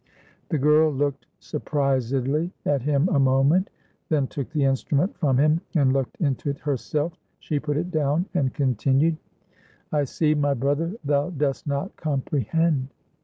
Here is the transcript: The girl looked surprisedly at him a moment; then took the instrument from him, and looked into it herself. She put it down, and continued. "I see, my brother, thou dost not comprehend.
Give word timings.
The 0.49 0.57
girl 0.57 0.91
looked 0.91 1.27
surprisedly 1.37 2.51
at 2.65 2.81
him 2.81 3.07
a 3.09 3.19
moment; 3.19 3.69
then 4.09 4.25
took 4.25 4.49
the 4.49 4.63
instrument 4.63 5.15
from 5.15 5.37
him, 5.37 5.61
and 5.75 5.93
looked 5.93 6.19
into 6.19 6.49
it 6.49 6.57
herself. 6.57 7.13
She 7.37 7.59
put 7.59 7.77
it 7.77 7.91
down, 7.91 8.25
and 8.33 8.51
continued. 8.51 9.17
"I 9.91 10.05
see, 10.05 10.33
my 10.33 10.55
brother, 10.55 10.95
thou 11.03 11.29
dost 11.29 11.67
not 11.67 11.95
comprehend. 11.97 12.87